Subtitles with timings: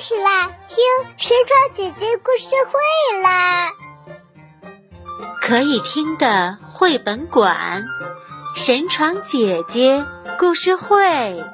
[0.00, 0.50] 事啦！
[0.68, 0.78] 听
[1.16, 3.72] 神床姐姐故事会啦！
[5.40, 7.84] 可以听的绘本馆，
[8.56, 10.04] 神床姐姐
[10.38, 11.44] 故事会。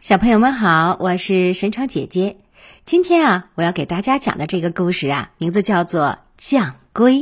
[0.00, 2.36] 小朋友们好，我是神床姐姐。
[2.82, 7.18] 今天啊，我要给大家讲的这个故事啊，名字叫做《将龟》。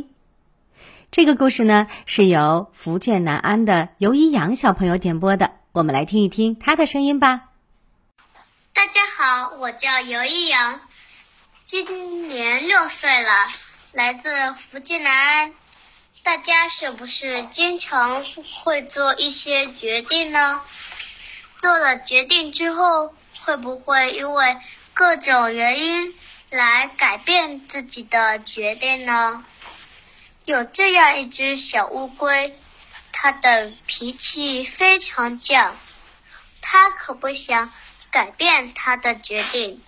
[1.10, 5.52] 这个故事呢，是由福建南安的尤一阳小朋友点播的。
[5.72, 7.48] 我们来听一听他的声音吧。
[8.72, 10.80] 大家好，我叫尤一阳，
[11.64, 13.30] 今年六岁了，
[13.92, 15.52] 来自福建南安。
[16.22, 18.24] 大家是不是经常
[18.62, 20.62] 会做一些决定呢？
[21.60, 24.56] 做了决定之后，会不会因为
[24.98, 26.12] 各种原因
[26.50, 29.44] 来改变自己的决定呢？
[30.44, 32.58] 有这样一只小乌龟，
[33.12, 35.70] 它的脾气非常犟，
[36.60, 37.70] 它可不想
[38.10, 39.80] 改变它的决定。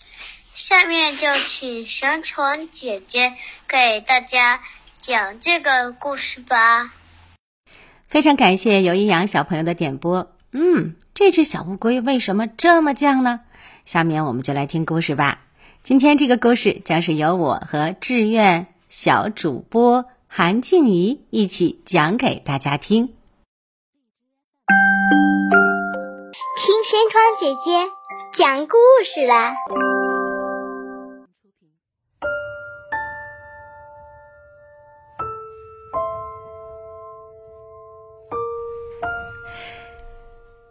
[0.55, 3.34] 下面就请神宠姐姐
[3.67, 4.61] 给大家
[5.00, 6.92] 讲这个故事吧。
[8.08, 10.33] 非常感谢尤一阳小朋友的点播。
[10.52, 13.41] 嗯，这只小乌龟为什么这么犟呢？
[13.84, 15.41] 下面我们就来听故事吧。
[15.83, 23.14] 今天这个故事将是由我和志愿小主播韩静怡一起讲给大家听。
[26.56, 27.91] 听山窗姐姐
[28.34, 29.55] 讲故事啦！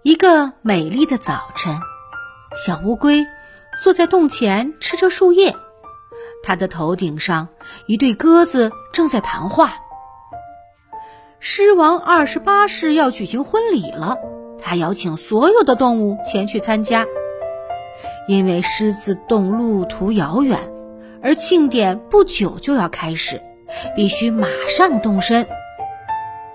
[0.03, 1.77] 一个美丽的早晨，
[2.55, 3.25] 小乌龟
[3.81, 5.55] 坐在洞前吃着树叶，
[6.43, 7.47] 它的头顶上
[7.85, 9.73] 一对鸽子正在谈话。
[11.39, 14.17] 狮王二十八世要举行婚礼了，
[14.61, 17.05] 他邀请所有的动物前去参加。
[18.27, 20.71] 因为狮子洞路途遥远，
[21.23, 23.41] 而庆典不久就要开始，
[23.95, 25.47] 必须马上动身。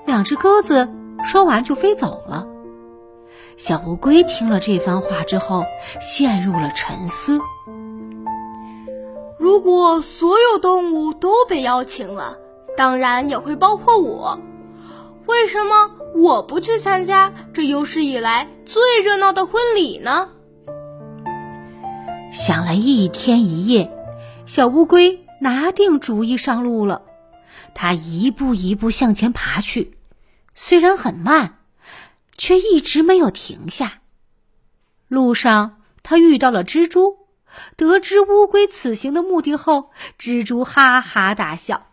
[0.05, 0.89] 两只鸽子
[1.25, 2.47] 说完就飞走了。
[3.57, 5.65] 小乌龟听了这番话之后，
[6.01, 7.41] 陷入了沉思。
[9.39, 12.37] 如果所有动物都被邀请了，
[12.77, 14.39] 当然也会包括我。
[15.27, 20.29] 为什么我不去参加这有史以来最热闹的婚礼呢？
[22.33, 23.91] 想了一天一夜，
[24.47, 27.03] 小乌龟拿定主意上路了。
[27.75, 29.97] 它一步一步向前爬去，
[30.55, 31.59] 虽然很慢。
[32.37, 34.01] 却一直没有停下。
[35.09, 37.19] 路上，他遇到了蜘蛛。
[37.77, 41.87] 得知乌龟此行的目的后，蜘蛛哈哈大笑：“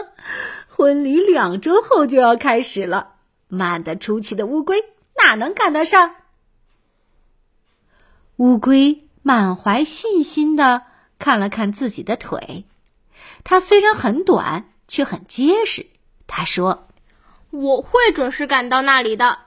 [0.66, 3.16] 婚礼两周后就要开始了，
[3.48, 4.82] 慢得出奇的乌龟
[5.22, 6.14] 哪能赶得上？”
[8.36, 10.84] 乌龟满怀信心的
[11.18, 12.64] 看了看自己的腿，
[13.44, 15.86] 它虽然很短，却很结实。
[16.26, 16.86] 他说。
[17.50, 19.38] 我会准时赶到那里的。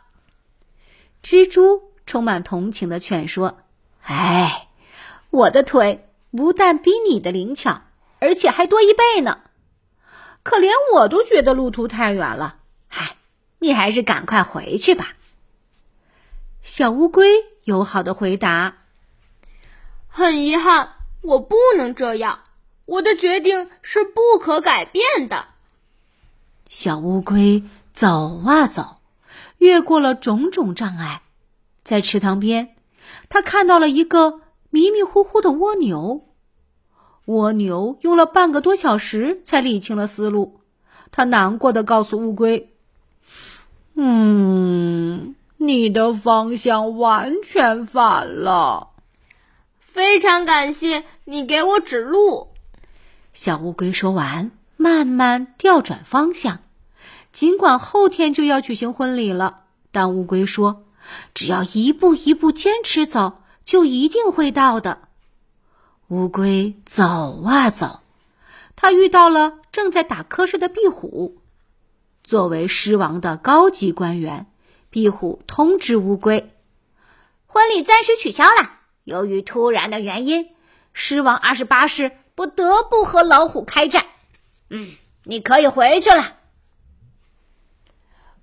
[1.23, 3.59] 蜘蛛充满同情的劝说
[4.03, 4.67] ：“哎，
[5.29, 7.83] 我的腿不但比你的灵巧，
[8.19, 9.39] 而且还多一倍呢。
[10.43, 12.57] 可连我都觉得路途太远了。
[12.89, 13.15] 哎，
[13.59, 15.13] 你还是赶快回去吧。”
[16.61, 17.25] 小乌龟
[17.63, 18.77] 友好的回答
[20.09, 22.41] ：“很遗憾，我不能这样。
[22.85, 25.47] 我的决定是不可改变的。”
[26.67, 27.63] 小乌龟。
[27.93, 28.97] 走啊走，
[29.59, 31.21] 越过了种种障碍，
[31.83, 32.75] 在池塘边，
[33.29, 36.27] 他看到了一个迷迷糊糊的蜗牛。
[37.25, 40.59] 蜗牛用了半个多小时才理清了思路，
[41.11, 42.73] 他难过的告诉乌龟
[43.95, 48.89] ：“嗯，你的方向完全反了。”
[49.79, 52.49] 非常感谢你给我指路。
[53.31, 56.59] 小乌龟说完，慢慢调转方向。
[57.33, 60.85] 尽管后天就要举行婚礼了，但乌龟说
[61.33, 65.09] ：“只要一步一步坚持走，就一定会到的。”
[66.09, 68.01] 乌龟走啊走，
[68.75, 71.41] 他遇到了正在打瞌睡的壁虎。
[72.23, 74.45] 作为狮王的高级官员，
[74.91, 76.51] 壁虎通知乌龟
[77.47, 80.49] ：“婚礼暂时取消了，由于突然的原因，
[80.93, 84.05] 狮王二十八世不得不和老虎开战。
[84.69, 84.91] 嗯，
[85.23, 86.37] 你可以回去了。”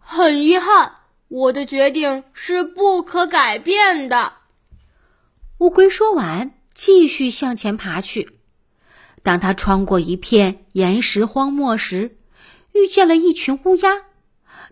[0.01, 0.95] 很遗憾，
[1.29, 4.33] 我的决定是不可改变的。
[5.59, 8.39] 乌龟说完，继续向前爬去。
[9.23, 12.17] 当他穿过一片岩石荒漠时，
[12.73, 13.91] 遇见了一群乌鸦，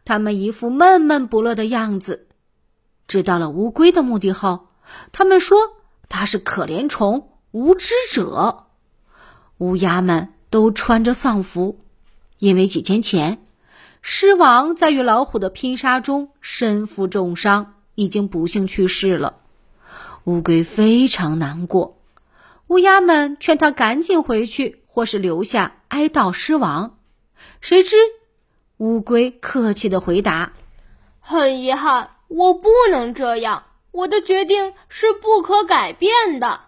[0.05, 2.29] 它们一副闷闷不乐的样子。
[3.07, 4.69] 知道了乌龟的目的后，
[5.13, 5.59] 他们说
[6.09, 8.65] 他是可怜虫、无知者。
[9.59, 11.81] 乌鸦们都穿着丧服，
[12.39, 13.47] 因为几天前，
[14.03, 19.37] 狮王在与老虎的拼杀中身负重伤，已经不幸去世了。
[20.25, 21.99] 乌龟非常难过，
[22.69, 26.99] 乌鸦们劝他赶紧回去，或是留下哀悼狮王。
[27.61, 27.97] 谁知，
[28.77, 30.53] 乌龟客气的回答
[31.21, 36.61] ：“很遗憾，我不能这样，我的决定是不可改变的。”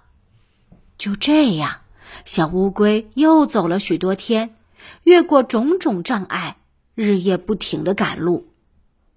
[0.99, 1.81] 就这样，
[2.25, 4.57] 小乌龟又走了许多天，
[5.05, 6.57] 越过种种障碍，
[7.01, 8.53] 日夜不停的赶路。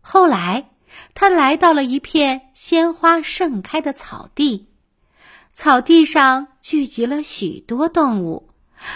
[0.01, 0.69] 后来，
[1.13, 4.69] 他来到了一片鲜花盛开的草地，
[5.53, 8.49] 草地上聚集了许多动物，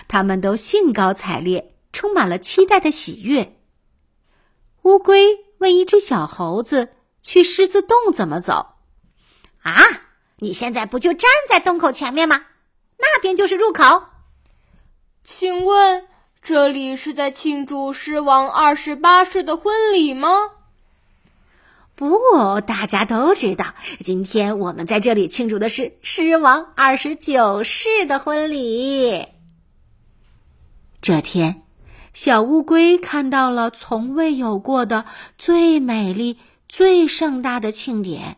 [0.07, 1.73] 它们都兴高采烈。
[1.93, 3.57] 充满了期待的喜悦。
[4.83, 6.89] 乌龟问一只小猴子
[7.23, 8.75] ：“去狮子洞怎么走？”
[9.63, 9.73] 啊，
[10.37, 12.45] 你现在不就站在洞口前面吗？
[12.99, 14.03] 那边就是入口。
[15.23, 16.07] 请问
[16.41, 20.29] 这里是在庆祝狮王二十八世的婚礼吗？
[21.95, 29.25] 不，大家都知道，今天我们在这里庆祝的是狮王二十九世的婚礼。
[31.01, 31.63] 这天。
[32.13, 35.05] 小乌龟看到了从未有过的
[35.37, 38.37] 最美丽、最盛大的庆典。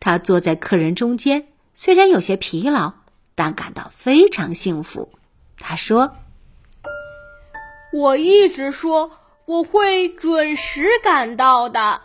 [0.00, 2.94] 它坐在客人中间，虽然有些疲劳，
[3.34, 5.10] 但感到非常幸福。
[5.58, 6.16] 他说
[7.94, 9.12] ：“我一直说
[9.44, 12.00] 我会准时赶到的。”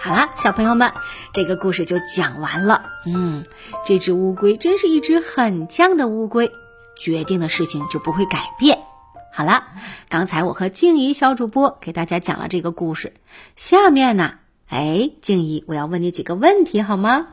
[0.00, 0.90] 好啦，小朋友们，
[1.34, 2.86] 这个故事就讲完了。
[3.04, 3.44] 嗯，
[3.84, 6.50] 这只乌龟真是一只很犟的乌龟，
[6.96, 8.82] 决定的事情就不会改变。
[9.30, 9.64] 好了，
[10.08, 13.12] 刚才我和静怡小主播给大家讲了这个故事，
[13.54, 17.26] 下面呢，哎，静怡，我要问你几个问题，好吗？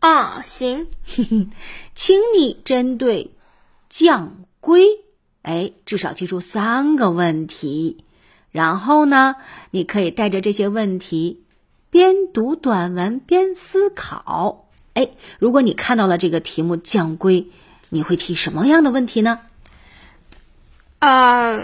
[0.00, 0.88] 啊，行，
[1.94, 3.32] 请你针对
[3.90, 4.28] 犟
[4.60, 4.86] 龟，
[5.42, 8.04] 哎，至少提出三个问题，
[8.52, 9.34] 然后呢，
[9.70, 11.42] 你可以带着这些问题。
[11.90, 15.08] 边读短文边思考，哎，
[15.38, 17.48] 如果你看到了这个题目“犟龟”，
[17.88, 19.40] 你会提什么样的问题呢？
[20.98, 21.62] 啊，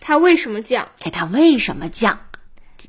[0.00, 0.88] 它为什么降？
[1.00, 2.18] 哎，它为什么降？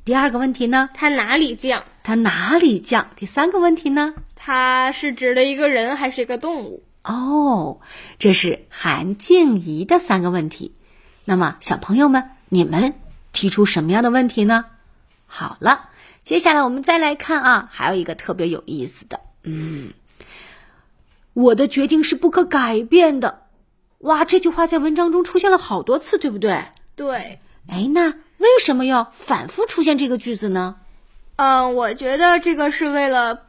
[0.04, 0.90] 第二个问题呢？
[0.96, 1.84] 它哪里降？
[2.04, 3.12] 它哪里降？
[3.16, 4.16] 第三个问题呢？
[4.36, 6.84] 它是指的一个人还是一个动物？
[7.04, 7.80] 哦，
[8.20, 10.74] 这是韩静怡的三个问题。
[11.24, 12.94] 那么，小朋友们，你们
[13.32, 14.66] 提出什么样的问题呢？
[15.26, 15.90] 好了。
[16.24, 19.94] 接下来我们再来看啊，还有一个特别有意思的，嗯，
[21.34, 23.44] 我的决定是不可改变的。
[24.00, 26.66] 哇，这句话在文章中出现了好多次，对不对？
[26.96, 27.38] 对。
[27.68, 28.10] 哎，那
[28.40, 30.78] 为什么要反复出现这个句子呢？
[31.36, 33.45] 嗯，我觉得这个是为了，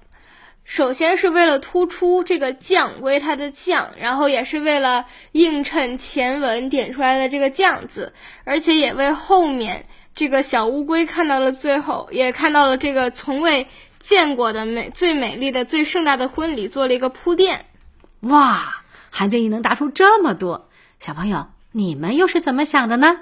[0.66, 9.86] 首先是为了突出这个“犟”为它的“犟”，然后也是为了映衬前文点出来的这个“犟”字，而且也为后面。
[10.12, 13.64] 这个小乌龟看到了最后，也看到了这个从未
[14.00, 17.66] 见过的美、最美丽的、最盛大的婚礼，做了一个铺垫。
[18.20, 20.68] 哇，韩静怡能答出这么多，
[20.98, 23.20] 小朋友，你们又是怎么想的呢？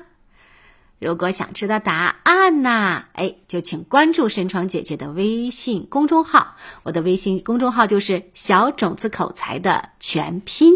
[1.04, 10.73] 如果想知道答案呢，哎，就请关注神窗姐姐的微信公众号，我的微信公众号就是“小种子口才”的全拼。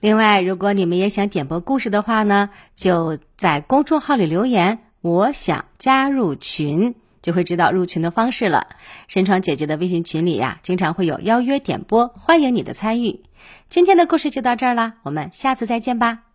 [0.00, 8.66] 另外，如果你们也想点播故事的话呢，就在公众号里留言“我想加入群”，就会知道入群的方式了。
[9.06, 13.22] 神窗姐姐的微信群里呀，经常会有邀约点播，欢迎你的参与。
[13.68, 16.29] 今天的故事就到这儿啦，我们下次再见吧。